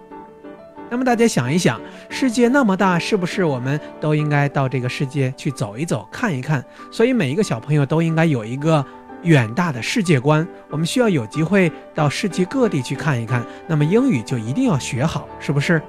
[0.89, 6.63] 那么大家想一想，世界那么大，是不是我们都应该到这个世界去走一走，看一看？
[6.91, 8.83] 所以每一个小朋友都应该有一个。
[9.23, 13.45] 远大的世界观，我们需要有机会到世界各地去看一看。
[13.67, 15.81] 那么英语就一定要学好，是不是？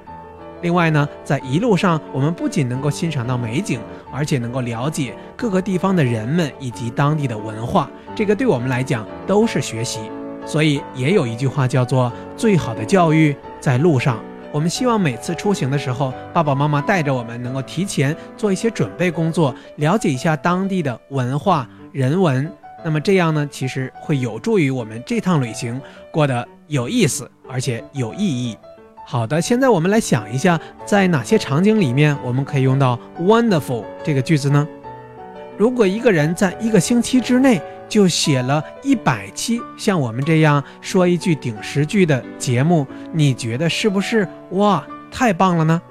[0.61, 3.81] 另外呢，在一路上，我们不仅能够欣赏到美景，
[4.13, 9.99] 而且能够了解各个地方的人们以及当地的文化，这个对我们来讲都是学习。
[10.45, 14.21] 所以也有一句话叫做“最好的教育在路上”。
[14.53, 22.49] 我们希望每次出行的时候，爸爸妈妈带着我们，能够提前做一些准备工作，了解一下当地的文化、人文。
[22.83, 25.79] 那么这样呢，其实会有助于我们这趟旅行
[26.11, 28.57] 过得有意思，而且有意义。
[29.05, 34.67] 好的，现在我们来想一下，在哪些场景里面我们可以用到 “wonderful” 这个句子呢？
[35.57, 45.81] 如果一个人在一个星期之内就写了一百期像我们这样说一句顶十句的节目，你觉得是不是哇，太棒了呢？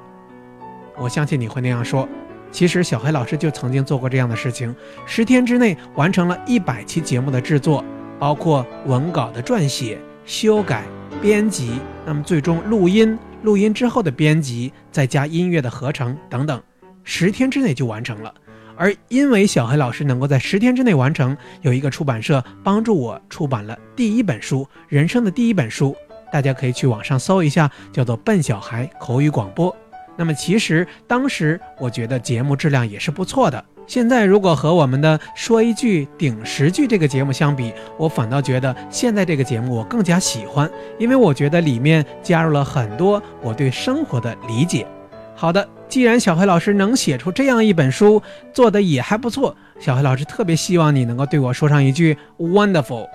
[0.98, 2.08] 我相信你会那样说。
[2.52, 4.72] 其实小黑老师就曾经做过这样的事情，
[5.06, 7.82] 十天之内完成了一百期节目的制作，
[8.18, 10.84] 包括文稿的撰写、修改、
[11.20, 16.62] 编辑，那么最终录音、录音之后的编辑，再加音乐的合成等等，
[17.02, 18.32] 十天之内就完成了。
[18.76, 25.96] 而因为小黑老师能够在十天之内完成，有一个出版社帮助我出版了第一本书，人生的第一本书，
[26.32, 29.72] 大家可以去网上搜一下，叫做《笨小孩口语广播》。
[30.22, 33.64] 那么其实当时我觉得节目质量也是不错的。
[33.88, 44.86] 现在如果和我们的说一句顶十句这个节目相比，我反倒觉得现在这个节目我更加喜欢，因为我觉得里面加入了很多我对生活的理解。
[45.34, 48.22] 好的，既然小黑老师能写出这样一本书，
[48.54, 53.08] 做的也还不错，小黑老师特别希望你能够对我说上一句 wonderful。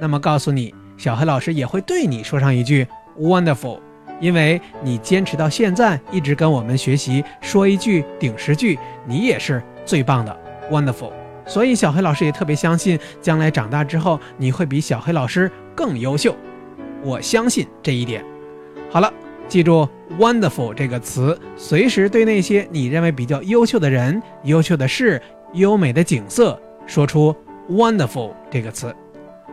[0.00, 3.78] 那么告诉你，小黑老师也会对你说上一句 wonderful。
[4.20, 10.36] 因为你坚持到现在，一直跟我们学习，说一句顶十句，你也是最棒的
[10.70, 11.10] ，wonderful。
[11.46, 16.36] 所以小黑老师也特别相信，将来长大之后，你会比小黑老师更优秀。
[17.02, 18.24] 我相信这一点。
[18.90, 19.12] 好了，
[19.48, 19.88] 记住
[20.18, 25.20] wonderful 这个词，随时对那些你认为比较优秀的人、优秀的事、
[25.54, 27.34] 优美的景色，说出
[27.70, 28.94] wonderful 这个词。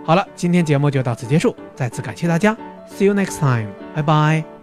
[0.03, 2.55] 好了，今天节目就到此结束，再次感谢大家
[2.89, 4.56] ，see you next time，拜拜。